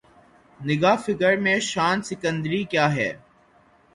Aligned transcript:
نگاہ 0.59 0.95
فقر 1.05 1.33
میں 1.37 1.57
شان 1.61 2.01
سکندری 2.01 2.63
کیا 2.71 2.87
ہے 2.95 3.11